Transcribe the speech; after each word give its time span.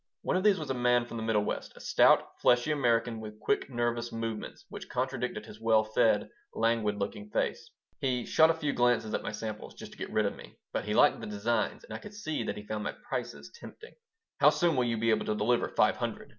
One 0.23 0.35
of 0.35 0.43
these 0.43 0.57
was 0.57 0.71
a 0.71 0.73
man 0.73 1.05
from 1.05 1.17
the 1.17 1.21
Middle 1.23 1.43
West, 1.43 1.73
a 1.75 1.79
stout, 1.79 2.39
fleshy 2.41 2.71
American 2.71 3.19
with 3.19 3.39
quick, 3.39 3.69
nervous 3.69 4.11
movements 4.11 4.65
which 4.69 4.89
contradicted 4.89 5.45
his 5.45 5.61
well 5.61 5.83
fed, 5.83 6.27
languid 6.55 6.95
looking 6.95 7.29
face 7.29 7.69
He 7.99 8.25
shot 8.25 8.49
a 8.49 8.55
few 8.55 8.73
glances 8.73 9.13
at 9.13 9.21
my 9.21 9.31
samples, 9.31 9.75
just 9.75 9.91
to 9.91 9.99
get 9.99 10.09
rid 10.09 10.25
of 10.25 10.35
me, 10.35 10.57
but 10.73 10.85
he 10.85 10.95
liked 10.95 11.19
the 11.19 11.27
designs, 11.27 11.83
and 11.83 11.93
I 11.93 11.99
could 11.99 12.15
see 12.15 12.41
that 12.45 12.57
he 12.57 12.65
found 12.65 12.83
my 12.83 12.93
prices 13.09 13.51
tempting 13.53 13.93
"How 14.39 14.49
soon 14.49 14.75
will 14.75 14.85
you 14.85 14.97
be 14.97 15.11
able 15.11 15.27
to 15.27 15.35
deliver 15.35 15.69
five 15.69 15.97
hundred?" 15.97 16.29